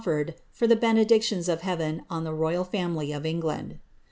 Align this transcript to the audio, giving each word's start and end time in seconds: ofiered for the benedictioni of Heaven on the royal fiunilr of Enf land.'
ofiered 0.03 0.33
for 0.51 0.65
the 0.65 0.75
benedictioni 0.75 1.47
of 1.47 1.61
Heaven 1.61 2.01
on 2.09 2.23
the 2.23 2.33
royal 2.33 2.65
fiunilr 2.65 3.15
of 3.15 3.21
Enf 3.21 3.43
land.' 3.43 3.77